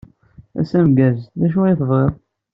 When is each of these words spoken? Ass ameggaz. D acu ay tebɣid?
Ass 0.59 0.71
ameggaz. 0.77 1.19
D 1.39 1.41
acu 1.45 1.59
ay 1.63 1.75
tebɣid? 1.79 2.11